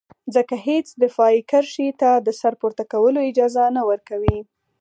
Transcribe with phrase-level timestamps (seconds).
[0.35, 4.39] ځکه هېڅ دفاعي کرښې ته د سر پورته کولو اجازه نه ورکوي.